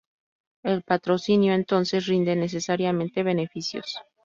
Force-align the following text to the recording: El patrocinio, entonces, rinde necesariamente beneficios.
El 0.63 0.81
patrocinio, 0.81 1.53
entonces, 1.53 2.07
rinde 2.07 2.35
necesariamente 2.35 3.21
beneficios. 3.21 3.99